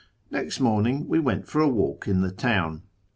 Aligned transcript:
Next 0.31 0.59
morning 0.59 1.07
we 1.07 1.19
went 1.19 1.47
for 1.47 1.61
a 1.61 1.69
walk 1.69 2.07
in 2.07 2.21
tlie 2.21 2.35
town. 2.35 2.81